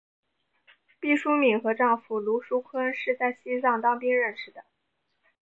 [0.99, 4.65] 毕淑敏和丈夫芦书坤是在西藏当兵时认识的。